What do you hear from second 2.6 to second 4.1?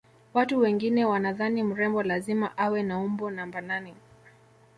na umbo namba nane